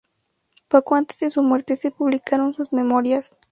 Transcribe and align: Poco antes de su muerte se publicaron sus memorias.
Poco 0.67 0.95
antes 0.95 1.19
de 1.19 1.29
su 1.29 1.43
muerte 1.43 1.77
se 1.77 1.91
publicaron 1.91 2.55
sus 2.55 2.73
memorias. 2.73 3.35